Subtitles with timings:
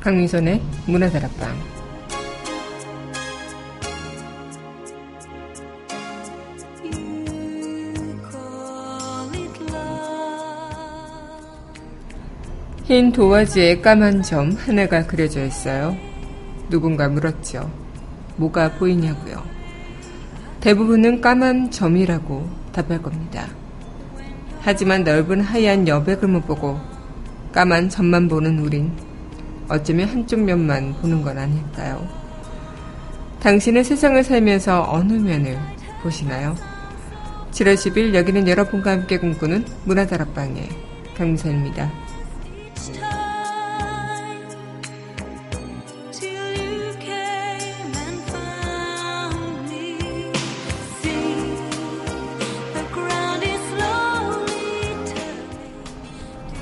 [0.00, 1.80] 강민선의 문화다락방
[12.84, 15.96] 흰 도화지에 까만 점 하나가 그려져 있어요.
[16.68, 17.70] 누군가 물었죠.
[18.34, 19.44] 뭐가 보이냐고요.
[20.60, 23.46] 대부분은 까만 점이라고 답할 겁니다.
[24.60, 26.80] 하지만 넓은 하얀 여백을 못 보고
[27.52, 28.90] 까만 점만 보는 우린
[29.70, 32.06] 어쩌면 한쪽 면만 보는 건 아닐까요?
[33.38, 35.56] 당신은 세상을 살면서 어느 면을
[36.02, 36.56] 보시나요?
[37.52, 40.68] 7월 10일 여기는 여러분과 함께 꿈꾸는 문화다락방의
[41.16, 41.90] 강미선입니다.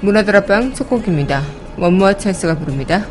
[0.00, 1.57] 문화드랍방 첫 곡입니다.
[1.78, 3.04] 원모아 찰스가 부릅니다.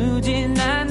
[0.00, 0.89] 如今难。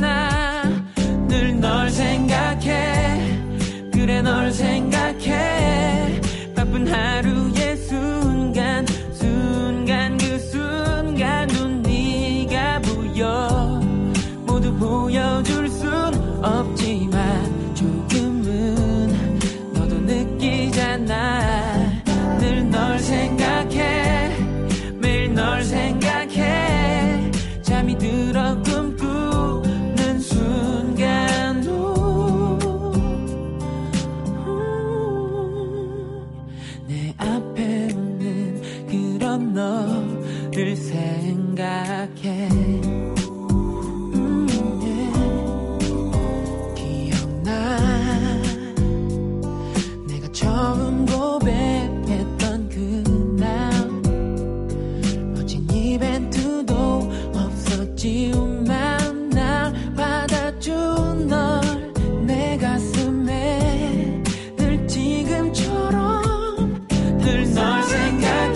[67.46, 68.50] 널 생각해.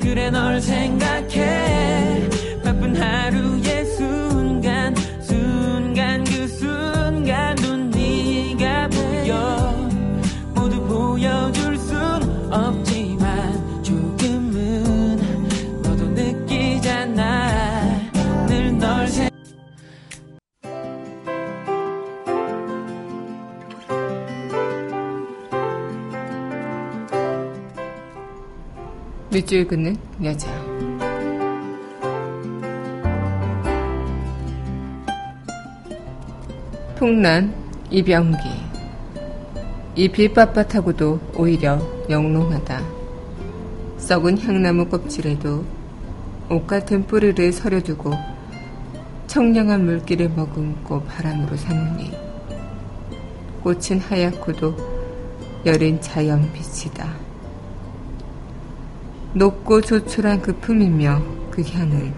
[0.00, 1.13] 밑
[29.44, 30.48] 줄 긋는 여자.
[36.96, 37.54] 풍란,
[37.90, 38.38] 이병기.
[39.96, 41.78] 이 빌빳빳하고도 오히려
[42.08, 42.82] 영롱하다.
[43.98, 45.64] 썩은 향나무 껍질에도
[46.50, 48.12] 옷 같은 뿌리를 서려두고
[49.26, 52.12] 청량한 물기를 머금고 바람으로 사느니
[53.62, 54.76] 꽃은 하얗고도
[55.64, 57.23] 여린 자연빛이다.
[59.34, 61.20] 높고 조촐한 그 품이며
[61.50, 62.14] 그 향은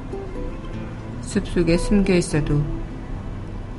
[1.23, 2.63] 숲속에 숨겨 있어도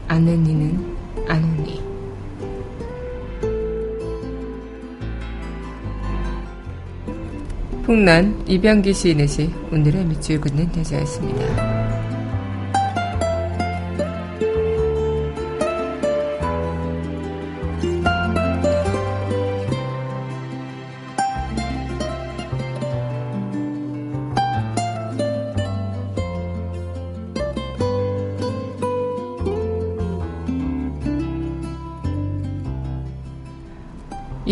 [0.08, 0.98] 아는 이는
[1.28, 1.86] 아노니.
[7.84, 11.77] 풍난 이병기 시인의 시 오늘의 밑줄 긋는 여자였습니다.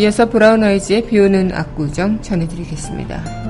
[0.06, 3.45] 이어서 브라운 아이즈의 비오는 압구정 전해드리겠습니다.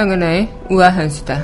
[0.00, 1.38] 강은하의 우아한 수다.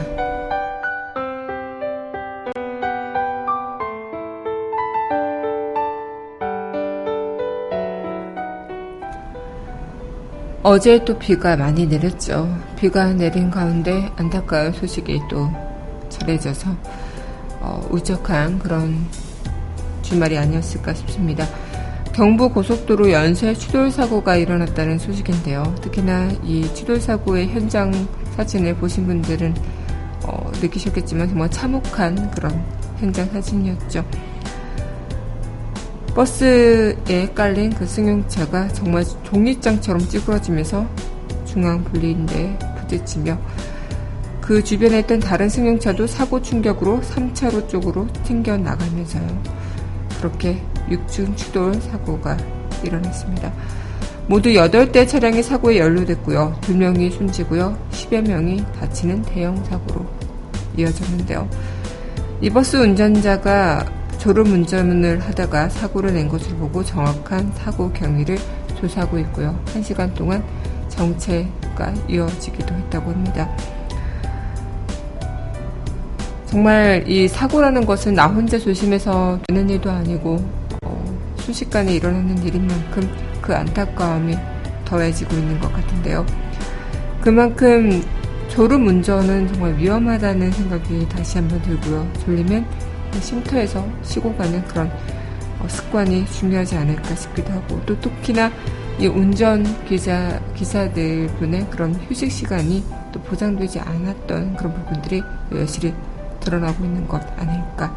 [10.62, 12.50] 어제 또 비가 많이 내렸죠.
[12.76, 15.50] 비가 내린 가운데 안타까운 소식이 또
[16.08, 16.74] 전해져서
[17.60, 19.06] 어, 우적한 그런
[20.00, 21.46] 주말이 아니었을까 싶습니다.
[22.16, 25.74] 경부 고속도로 연쇄 추돌 사고가 일어났다는 소식인데요.
[25.82, 27.92] 특히나 이 추돌 사고의 현장
[28.36, 29.54] 사진을 보신 분들은
[30.24, 32.64] 어, 느끼셨겠지만 정말 참혹한 그런
[32.96, 34.02] 현장 사진이었죠.
[36.14, 40.86] 버스에 깔린 그 승용차가 정말 종이장처럼 찌그러지면서
[41.44, 43.38] 중앙 분리인데 부딪히며
[44.40, 49.42] 그 주변에 있던 다른 승용차도 사고 충격으로 3차로 쪽으로 튕겨 나가면서요.
[50.18, 52.36] 그렇게 6중 추돌 사고가
[52.84, 53.52] 일어났습니다.
[54.28, 56.58] 모두 8대 차량이 사고에 연루됐고요.
[56.62, 57.76] 2명이 숨지고요.
[57.92, 60.04] 10여 명이 다치는 대형 사고로
[60.76, 61.48] 이어졌는데요.
[62.40, 63.86] 이 버스 운전자가
[64.18, 68.36] 졸음 운전을 하다가 사고를 낸 것을 보고 정확한 사고 경위를
[68.80, 69.58] 조사하고 있고요.
[69.66, 70.42] 1시간 동안
[70.88, 73.56] 정체가 이어지기도 했다고 합니다.
[76.46, 80.65] 정말 이 사고라는 것은 나 혼자 조심해서 되는 일도 아니고 어,
[81.46, 83.08] 순식간에 일어나는 일인 만큼
[83.40, 84.36] 그 안타까움이
[84.84, 86.26] 더해지고 있는 것 같은데요.
[87.20, 88.02] 그만큼
[88.48, 92.10] 졸음 운전은 정말 위험하다는 생각이 다시 한번 들고요.
[92.24, 92.66] 졸리면
[93.20, 94.90] 쉼터에서 쉬고 가는 그런
[95.60, 98.50] 어, 습관이 중요하지 않을까 싶기도 하고 또 특히나
[98.98, 105.22] 이 운전 기자 기사들 분의 그런 휴식 시간이 또 보장되지 않았던 그런 부분들이
[105.52, 105.94] 여실히
[106.40, 107.96] 드러나고 있는 것 아닐까.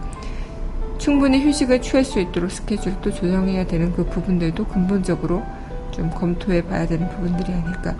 [1.10, 5.44] 충분히 휴식을 취할 수 있도록 스케줄도 조정해야 되는 그 부분들도 근본적으로
[5.89, 7.96] 좀 검토해 봐야 되는 부분들이 아닐까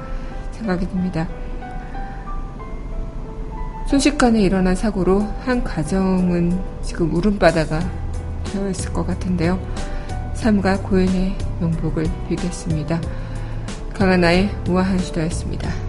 [0.52, 1.28] 생각이 듭니다.
[3.88, 7.80] 순식간에 일어난 사고로 한 가정은 지금 울음바다가
[8.44, 9.60] 되어 있을 것 같은데요.
[10.36, 13.02] 삶과 고인의 명복을 빌겠습니다.
[13.96, 15.89] 강하나의 우아한 수다였습니다.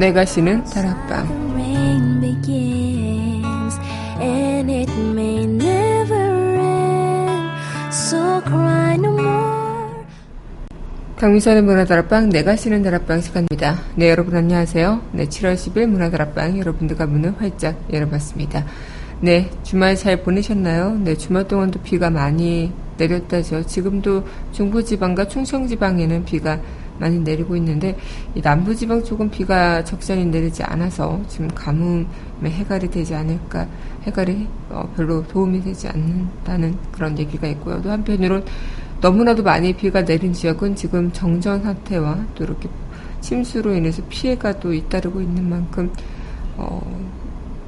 [0.00, 1.28] 내가 쉬는 다락방
[11.18, 13.76] 강민선의 문화다락방 내가 쉬는 다락방 시간입니다.
[13.94, 15.02] 네 여러분 안녕하세요.
[15.12, 18.64] 네 7월 10일 문화다락방 여러분들과 문을 활짝 열어봤습니다.
[19.20, 20.96] 네 주말 잘 보내셨나요?
[21.04, 23.66] 네 주말 동안도 비가 많이 내렸다죠.
[23.66, 26.58] 지금도 중부지방과 충청지방에는 비가
[27.00, 27.96] 많이 내리고 있는데
[28.34, 32.06] 이 남부지방 쪽은 비가 적잖이 내리지 않아서 지금 가뭄에
[32.44, 33.66] 해갈이 되지 않을까
[34.02, 37.80] 해갈이 어, 별로 도움이 되지 않는다는 그런 얘기가 있고요.
[37.82, 38.44] 또 한편으론
[39.00, 42.68] 너무나도 많이 비가 내린 지역은 지금 정전 사태와 또 이렇게
[43.20, 45.90] 침수로 인해서 피해가 또 잇따르고 있는 만큼
[46.56, 46.80] 어,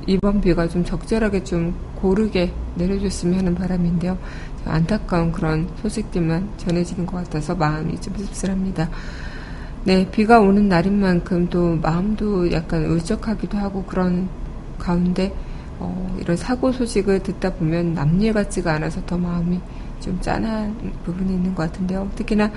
[0.07, 4.19] 이번 비가 좀 적절하게 좀 고르게 내려줬으면 하는 바람인데요.
[4.65, 8.89] 안타까운 그런 소식들만 전해지는 것 같아서 마음이 좀 씁쓸합니다.
[9.85, 14.29] 네, 비가 오는 날인 만큼 또 마음도 약간 울적하기도 하고 그런
[14.79, 15.35] 가운데
[15.81, 19.59] 어, 이런 사고 소식을 듣다 보면 남일 같지가 않아서 더 마음이
[19.99, 22.09] 좀 짠한 부분이 있는 것 같은데요.
[22.15, 22.53] 특히나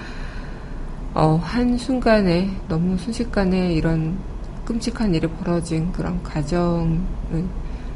[1.16, 4.20] 어, 한 순간에 너무 순식간에 이런
[4.64, 7.00] 끔찍한 일이 벌어진 그런 가정을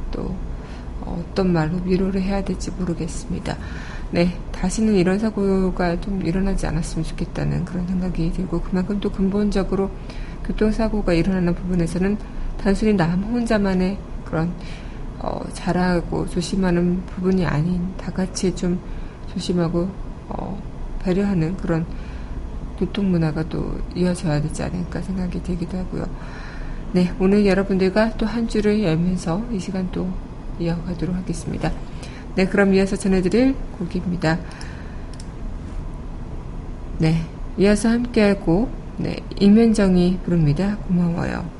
[0.09, 0.33] 또
[1.05, 3.55] 어떤 말로 위로를 해야 될지 모르겠습니다.
[4.11, 9.91] 네, 다시는 이런 사고가 좀 일어나지 않았으면 좋겠다는 그런 생각이 들고 그만큼 또 근본적으로
[10.45, 12.17] 교통사고가 일어나는 부분에서는
[12.57, 14.51] 단순히 남 혼자만의 그런
[15.19, 18.79] 어, 잘하고 조심하는 부분이 아닌 다 같이 좀
[19.33, 19.89] 조심하고
[20.29, 20.59] 어,
[21.03, 21.85] 배려하는 그런
[22.79, 26.05] 교통 문화가 또 이어져야 되지 않을까 생각이 들기도 하고요.
[26.93, 30.09] 네, 오늘 여러분들과 또 한 주를 열면서 이 시간 또
[30.59, 31.71] 이어가도록 하겠습니다.
[32.35, 34.39] 네, 그럼 이어서 전해드릴 곡입니다.
[36.99, 37.21] 네,
[37.57, 40.77] 이어서 함께할 곡, 네, 임현정이 부릅니다.
[40.87, 41.58] 고마워요.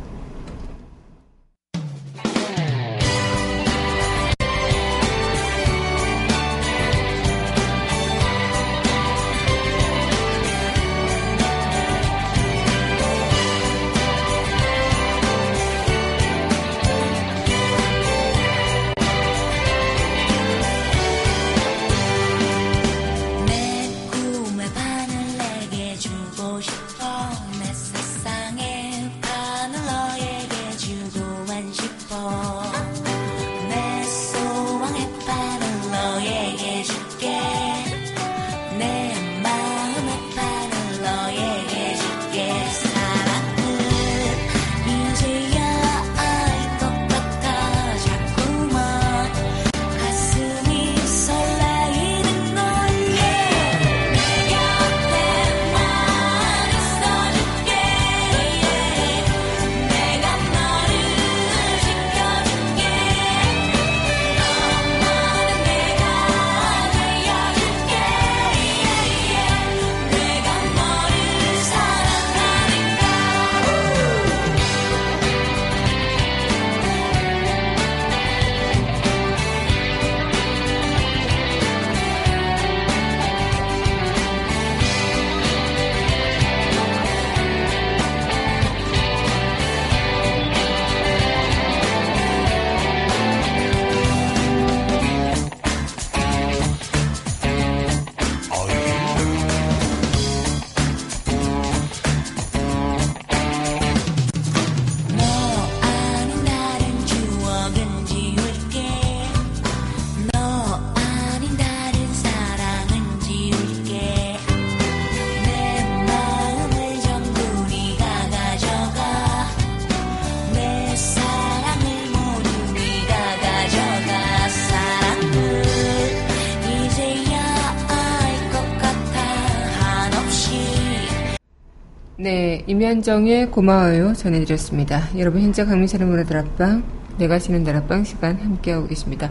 [132.79, 135.09] 임현정의 고마워요 전해드렸습니다.
[135.17, 136.81] 여러분 현재 강민철의 문화들 앞방
[137.17, 139.29] 내가 쉬는 다락방 시간 함께하고 계십니다.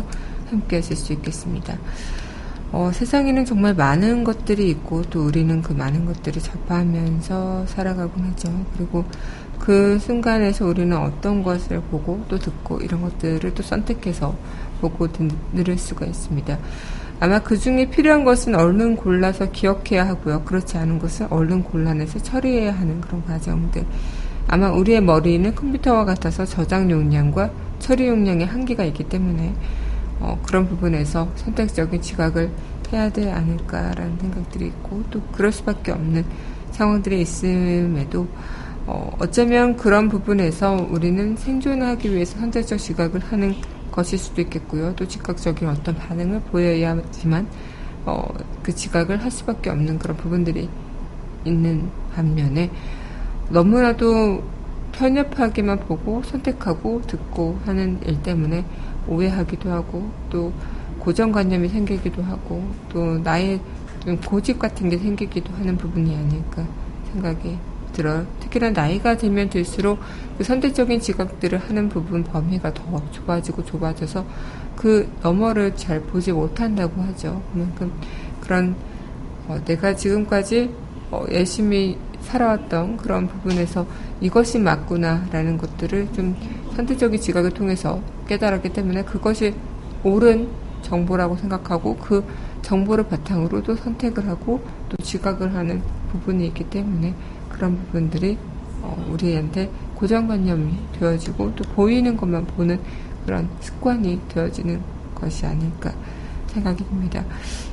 [0.51, 1.79] 함께하실 수 있겠습니다.
[2.71, 8.53] 어, 세상에는 정말 많은 것들이 있고 또 우리는 그 많은 것들을 접하면서 살아가곤 하죠.
[8.77, 9.05] 그리고
[9.59, 14.37] 그 순간에서 우리는 어떤 것을 보고 또 듣고 이런 것들을 또 선택해서
[14.81, 16.59] 보고 들을 수가 있습니다.
[17.21, 20.45] 아마 그 중에 필요한 것은 얼른 골라서 기억해야 하고요.
[20.45, 23.85] 그렇지 않은 것은 얼른 골라내서 처리해야 하는 그런 과정들.
[24.47, 29.55] 아마 우리의 머리는 컴퓨터와 같아서 저장 용량과 처리 용량의 한계가 있기 때문에
[30.21, 32.51] 어, 그런 부분에서 선택적인 지각을
[32.93, 36.25] 해야 되지 않을까라는 생각들이 있고 또 그럴 수밖에 없는
[36.73, 38.27] 상황들이 있음에도
[38.87, 43.55] 어, 어쩌면 그런 부분에서 우리는 생존하기 위해서 선택적 지각을 하는
[43.91, 44.95] 것일 수도 있겠고요.
[44.97, 47.47] 또 즉각적인 어떤 반응을 보여야지만
[48.07, 48.27] 어,
[48.63, 50.69] 그 지각을 할 수밖에 없는 그런 부분들이
[51.45, 52.71] 있는 반면에
[53.51, 54.43] 너무나도
[54.93, 58.65] 편협하게만 보고 선택하고 듣고 하는 일 때문에
[59.09, 60.53] 오해하기도 하고 또
[61.01, 63.61] 고정관념이 생기기도 하고 또 나의
[64.27, 66.67] 고집 같은 게 생기기도 하는 부분이 아닐까
[67.13, 67.57] 생각이
[67.93, 68.27] 들어요.
[68.41, 69.99] 특히나 나이가 들면 들수록
[70.37, 74.25] 그 선택적인 직업들을 하는 부분 범위가 더 좁아지고 좁아져서
[74.77, 77.43] 그 너머를 잘 보지 못한다고 하죠.
[77.53, 77.93] 그만큼
[78.41, 78.77] 그런
[79.49, 80.71] 어, 내가 지금까지
[81.11, 83.87] 어, 열심히 살아왔던 그런 부분에서
[84.21, 86.37] 이것이 맞구나라는 것들을 좀
[86.79, 89.53] 선택적인 지각을 통해서 깨달았기 때문에 그것이
[90.05, 90.49] 옳은
[90.83, 92.25] 정보라고 생각하고 그
[92.63, 95.83] 정보를 바탕으로 또 선택을 하고 또 지각을 하는
[96.13, 97.15] 부분이 있기 때문에
[97.49, 98.39] 그런 부분들이
[98.81, 102.79] 어, 우리한테 고정관념이 되어지고 또 보이는 것만 보는
[103.27, 104.81] 그런 습관이 되어지는
[105.17, 105.93] 것이 아닐까
[106.47, 107.25] 생각이 듭니다.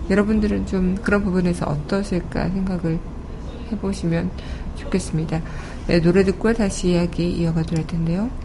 [0.09, 2.97] 여러분들은 좀 그런 부분에서 어떠실까 생각을
[3.71, 4.31] 해보시면
[4.77, 5.41] 좋겠습니다.
[5.85, 8.44] 네, 노래 듣고 다시 이야기 이어가도록 할 텐데요.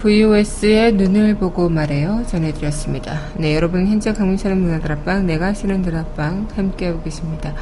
[0.00, 2.24] VOS의 눈을 보고 말해요.
[2.26, 3.20] 전해드렸습니다.
[3.36, 7.54] 네, 여러분 현재 강민철의 문화드랍방, 내가 쓰는 드랍방 함께하고 계십니다.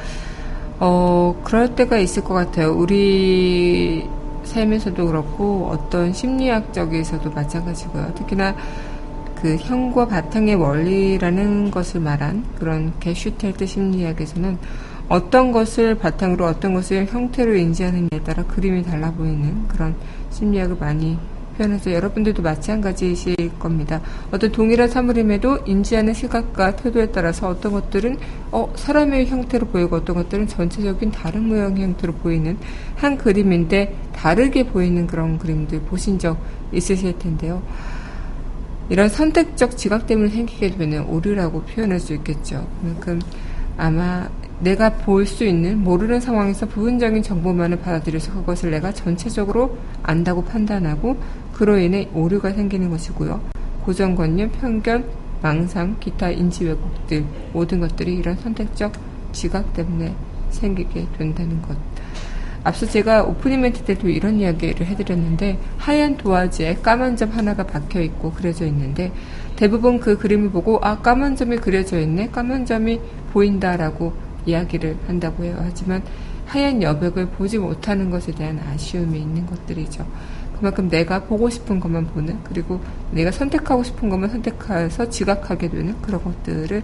[0.78, 2.72] 어, 그럴 때가 있을 것 같아요.
[2.72, 4.06] 우리
[4.44, 8.12] 삶에서도 그렇고 어떤 심리학적에서도 마찬가지고요.
[8.14, 8.54] 특히나
[9.34, 14.58] 그 형과 바탕의 원리라는 것을 말한 그런 게슈텔트 심리학에서는
[15.08, 19.96] 어떤 것을 바탕으로 어떤 것을 형태로 인지하느냐에 따라 그림이 달라 보이는 그런
[20.30, 21.18] 심리학을 많이
[21.58, 24.00] 표현해서 여러분들도 마찬가지이실 겁니다.
[24.30, 28.16] 어떤 동일한 사물임에도 인지하는 시각과 태도에 따라서 어떤 것들은
[28.52, 32.56] 어, 사람의 형태로 보이고 어떤 것들은 전체적인 다른 모양의 형태로 보이는
[32.96, 36.38] 한 그림인데 다르게 보이는 그런 그림들 보신 적
[36.72, 37.62] 있으실 텐데요.
[38.88, 42.66] 이런 선택적 지각 때문에 생기게 되는 오류라고 표현할 수 있겠죠.
[42.80, 43.20] 그만큼
[43.76, 44.28] 아마
[44.60, 51.16] 내가 볼 수 있는 모르는 상황에서 부분적인 정보만을 받아들여서 그것을 내가 전체적으로 안다고 판단하고
[51.58, 53.40] 그로 인해 오류가 생기는 것이고요.
[53.84, 55.04] 고정관념, 편견,
[55.42, 58.92] 망상, 기타 인지 왜곡들 모든 것들이 이런 선택적
[59.32, 60.14] 지각 때문에
[60.50, 61.76] 생기게 된다는 것.
[62.62, 68.30] 앞서 제가 오프닝 멘트 때도 이런 이야기를 해드렸는데 하얀 도화지에 까만 점 하나가 박혀 있고
[68.32, 69.10] 그려져 있는데
[69.56, 73.00] 대부분 그 그림을 보고 아 까만 점이 그려져 있네 까만 점이
[73.32, 74.12] 보인다라고
[74.46, 75.56] 이야기를 한다고 해요.
[75.58, 76.02] 하지만
[76.48, 80.06] 하얀 여백을 보지 못하는 것에 대한 아쉬움이 있는 것들이죠.
[80.58, 82.80] 그만큼 내가 보고 싶은 것만 보는 그리고
[83.12, 86.82] 내가 선택하고 싶은 것만 선택해서 지각하게 되는 그런 것들을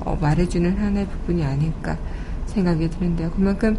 [0.00, 1.96] 어, 말해주는 하나의 부분이 아닐까
[2.46, 3.30] 생각이 드는데요.
[3.30, 3.78] 그만큼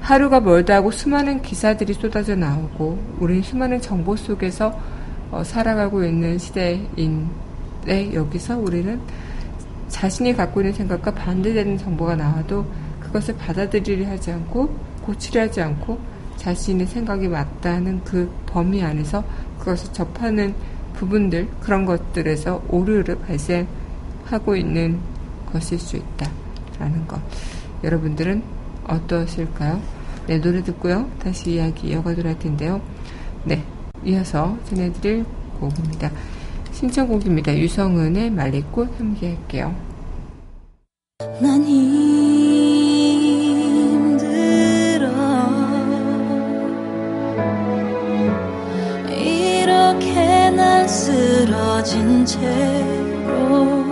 [0.00, 4.78] 하루가 멀다 하고 수많은 기사들이 쏟아져 나오고 우리 수많은 정보 속에서
[5.30, 9.00] 어, 살아가고 있는 시대인데 여기서 우리는
[9.88, 12.66] 자신이 갖고 있는 생각과 반대되는 정보가 나와도
[13.14, 16.00] 그것을 받아들이려 하지 않고 고치려 하지 않고
[16.36, 19.22] 자신의 생각이 맞다는 그 범위 안에서
[19.60, 20.52] 그것을 접하는
[20.94, 24.98] 부분들, 그런 것들에서 오류를 발생하고 있는
[25.52, 27.20] 것일 수 있다라는 것.
[27.84, 28.42] 여러분들은
[28.88, 29.80] 어떠실까요?
[30.26, 31.08] 네, 노래 듣고요.
[31.20, 32.80] 다시 이야기 이어가도록 할 텐데요.
[33.44, 33.62] 네,
[34.04, 35.24] 이어서 전해드릴
[35.60, 36.10] 곡입니다.
[36.72, 37.56] 신청곡입니다.
[37.56, 39.74] 유성은의 말리꽃 함께 할게요.
[51.44, 53.83] 쓰러진 채로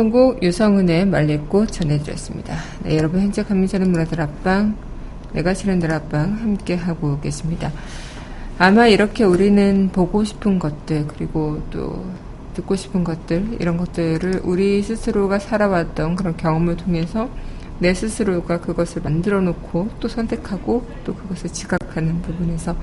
[0.00, 2.56] 신청곡 유성은의 말리꽃 전해드렸습니다.
[2.84, 4.74] 네, 여러분 현재 감미자는 문화들 앞방
[5.34, 7.70] 내가 싫은 들 앞방 함께 하고 계십니다.
[8.58, 12.06] 아마 이렇게 우리는 보고 싶은 것들 그리고 또
[12.54, 17.28] 듣고 싶은 것들 이런 것들을 우리 스스로가 살아왔던 그런 경험을 통해서
[17.78, 22.74] 내 스스로가 그것을 만들어 놓고 또 선택하고 또 그것을 지각하는 부분에서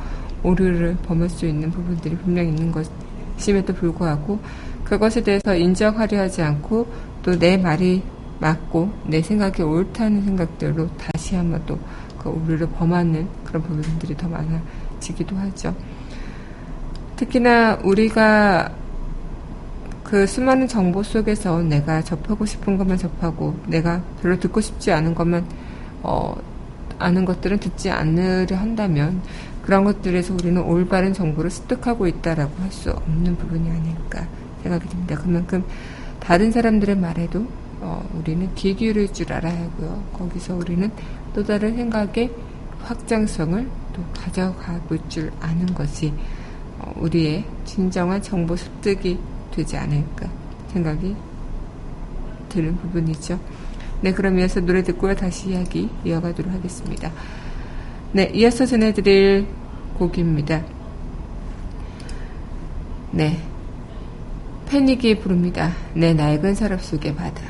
[0.43, 4.39] 오류를 범할 수 있는 부분들이 분명히 있는 것임에도 불구하고
[4.88, 6.88] 그것에 대해서 인정하려 하지 않고
[7.28, 8.02] 또 내 말이
[8.40, 15.76] 맞고 내 생각이 옳다는 생각들로 다시 한번 또그 오류를 범하는 그런 부분들이 더 많아지기도 하죠.
[17.18, 18.72] 특히나 우리가
[20.06, 25.46] 그 수많은 정보 속에서 내가 접하고 싶은 것만 접하고 내가 별로 듣고 싶지 않은 것만
[26.04, 26.34] 어,
[26.98, 29.22] 아는 것들은 듣지 않으려 한다면
[29.63, 34.26] 그런 것들에서 우리는 올바른 정보를 습득하고 있다라고 할 수 없는 부분이 아닐까
[34.63, 35.16] 생각이 듭니다.
[35.18, 35.66] 그만큼
[36.28, 37.48] 다른 사람들의 말에도
[37.80, 40.04] 어, 우리는 귀 기울일 줄 알아야 하고요.
[40.12, 40.92] 거기서 우리는
[41.34, 42.30] 또 다른 생각의
[42.82, 46.13] 확장성을 또 가져가 볼 줄 아는 것이
[46.80, 49.18] 어, 우리의 진정한 정보 습득이
[49.52, 50.28] 되지 않을까
[50.74, 51.16] 생각이
[52.50, 53.40] 드는 부분이죠.
[54.02, 55.16] 네, 이어서 노래 듣고요.
[55.16, 57.10] 다시 이야기 이어가도록 하겠습니다.
[58.12, 59.48] 네, 이어서 전해드릴
[59.98, 60.62] 곡입니다.
[63.12, 63.42] 네.
[64.67, 65.73] 패닉이 부릅니다.
[65.93, 67.41] 내 낡은 서랍 속의 바다.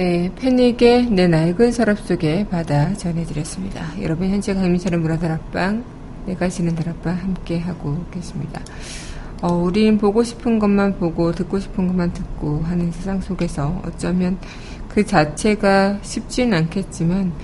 [0.00, 4.00] 네, 패닉의 내 낡은 서랍 속에 바다 전해드렸습니다.
[4.00, 5.84] 여러분 현재 강민철의 문화다락방,
[6.24, 8.62] 내가 지는 다락방 함께 하고 계십니다.
[9.42, 14.38] 어, 우린 보고 싶은 것만 보고 듣고 싶은 것만 듣고 하는 세상 속에서 어쩌면
[14.88, 17.34] 그 자체가 쉽진 않겠지만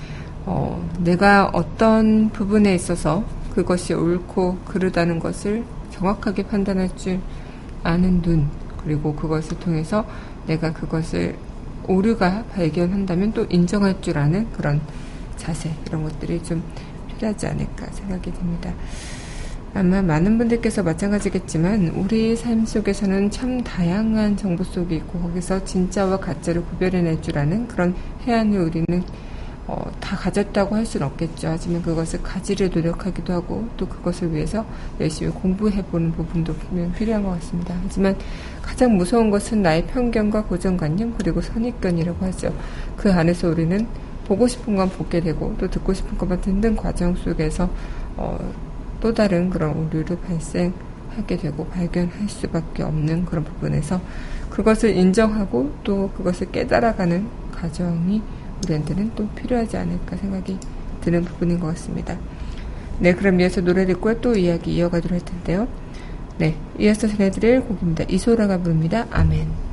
[0.47, 7.19] 어, 내가 어떤 부분에 있어서 그것이 옳고 그르다는 것을 정확하게 판단할 줄
[7.83, 8.49] 아는 눈
[8.83, 10.07] 그리고 그것을 통해서
[10.47, 11.35] 내가 그것을
[11.87, 14.81] 오류가 발견한다면 또 인정할 줄 아는 그런
[15.37, 16.63] 자세 이런 것들이 좀
[17.07, 18.73] 필요하지 않을까 생각이 듭니다.
[19.73, 26.63] 아마 많은 분들께서 마찬가지겠지만 우리 삶 속에서는 참 다양한 정보 속에 있고 거기서 진짜와 가짜를
[26.65, 27.95] 구별해낼 줄 아는 그런
[28.25, 29.03] 해안을 우리는
[29.67, 31.49] 어, 다 가졌다고 할 수는 없겠죠.
[31.49, 34.65] 하지만 그것을 가지려 노력하기도 하고 또 그것을 위해서
[34.99, 37.75] 열심히 공부해보는 부분도 분명 필요한 것 같습니다.
[37.83, 38.15] 하지만
[38.61, 42.53] 가장 무서운 것은 나의 편견과 고정관념 그리고 선입견이라고 하죠.
[42.95, 43.85] 그 안에서 우리는
[44.25, 47.69] 보고 싶은 건 보게 되고 또 듣고 싶은 것만 듣는 과정 속에서
[48.15, 48.37] 어,
[49.01, 53.99] 또 다른 그런 오류를 발생하게 되고 발견할 수밖에 없는 그런 부분에서
[54.49, 58.21] 그것을 인정하고 또 그것을 깨달아가는 과정이
[58.63, 60.57] 우리한테는 또 필요하지 않을까 생각이
[61.01, 62.17] 드는 부분인 것 같습니다.
[62.99, 65.67] 네, 그럼 이어서 노래 듣고 또 이야기 이어가도록 할 텐데요.
[66.37, 68.05] 네, 이어서 전해드릴 곡입니다.
[68.07, 69.07] 이소라가 부릅니다.
[69.11, 69.66] 아멘.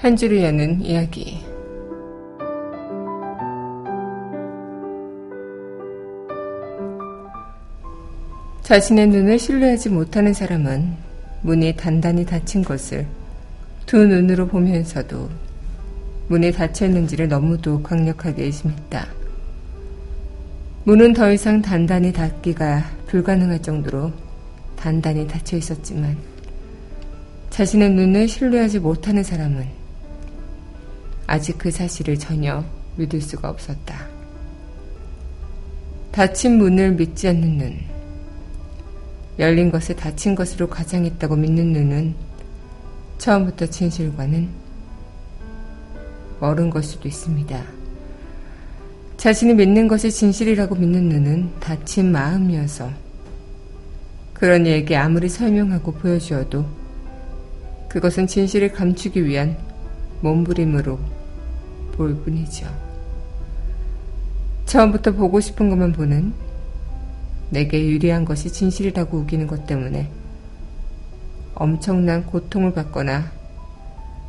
[0.00, 1.44] 한 줄을 여는 이야기.
[8.62, 10.94] 자신의 눈을 신뢰하지 못하는 사람은
[11.42, 13.08] 문이 단단히 닫힌 것을
[13.86, 15.28] 두 눈으로 보면서도
[16.28, 19.04] 문이 닫혀 있는지를 너무도 강력하게 의심했다.
[20.84, 24.12] 문은 더 이상 단단히 닫기가 불가능할 정도로
[24.76, 26.16] 단단히 닫혀 있었지만
[27.50, 29.77] 자신의 눈을 신뢰하지 못하는 사람은
[31.28, 32.64] 아직 그 사실을 전혀
[32.96, 34.08] 믿을 수가 없었다.
[36.10, 37.78] 닫힌 문을 믿지 않는 눈,
[39.38, 42.14] 열린 것을 닫힌 것으로 가장했다고 믿는 눈은
[43.18, 44.48] 처음부터 진실과는
[46.40, 47.62] 멀은 걸 수도 있습니다.
[49.18, 52.90] 자신이 믿는 것이 진실이라고 믿는 눈은 닫힌 마음이어서
[54.32, 56.64] 그런 이에게 아무리 설명하고 보여주어도
[57.90, 59.58] 그것은 진실을 감추기 위한
[60.22, 61.17] 몸부림으로
[61.98, 62.66] 볼 뿐이죠.
[64.66, 66.32] 처음부터 보고 싶은 것만 보는
[67.50, 70.10] 내게 유리한 것이 진실이라고 우기는 것 때문에
[71.54, 73.32] 엄청난 고통을 받거나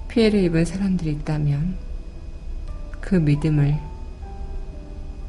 [0.07, 1.77] 피해를 입은 사람들이 있다면
[2.99, 3.77] 그 믿음을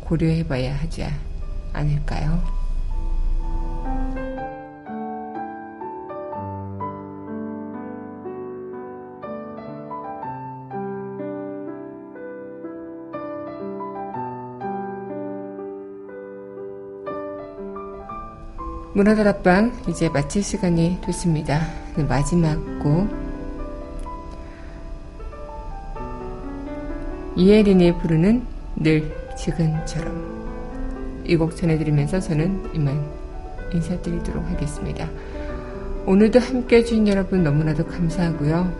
[0.00, 1.06] 고려해 봐야 하지
[1.74, 2.59] 않을까요?
[19.00, 21.58] 문화다락방 이제 마칠 시간이 됐습니다.
[21.96, 23.08] 네, 마지막 곡
[27.34, 28.44] 이혜린이 부르는
[28.76, 33.02] 늘 지금처럼 이 곡 전해드리면서 저는 이만
[33.72, 35.08] 인사드리도록 하겠습니다.
[36.04, 38.70] 오늘도 함께 해주신 여러분 너무나도 감사하고요.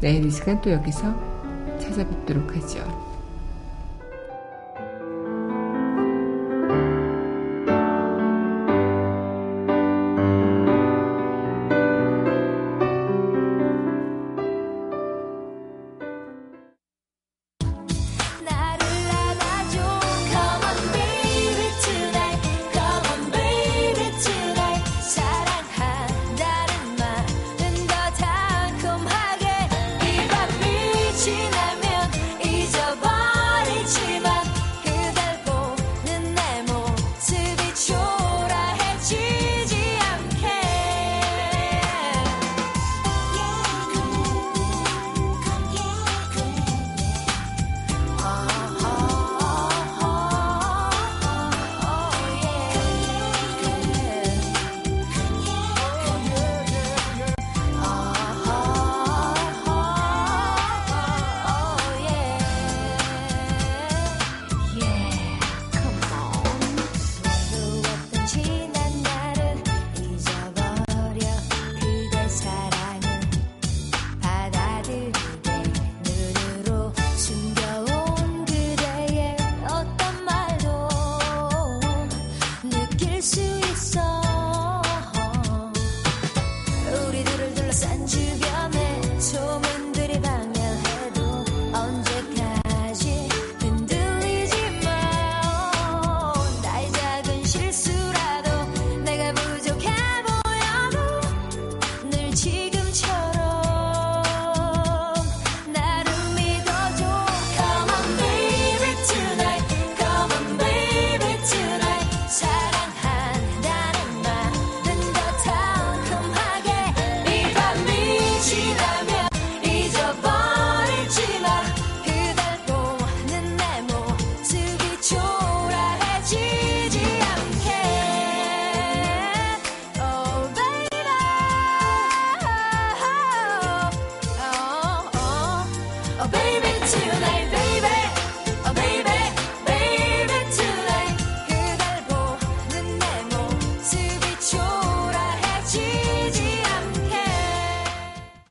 [0.00, 1.14] 내일 이 시간 또 여기서
[1.80, 3.07] 찾아뵙도록 하죠.